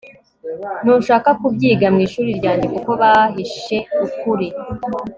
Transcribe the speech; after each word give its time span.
ntushaka 0.83 1.29
kubyiga 1.39 1.85
mwishuri 1.95 2.31
ryanjye 2.39 2.67
kuko 2.73 2.91
bahishe 3.01 3.77
ukuri 4.05 4.47